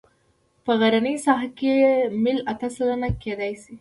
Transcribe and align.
په 0.65 0.71
غرنۍ 0.79 1.15
ساحه 1.25 1.49
کې 1.59 1.73
میل 2.23 2.39
اته 2.51 2.67
سلنه 2.75 3.09
کیدی 3.21 3.51
شي 3.61 3.69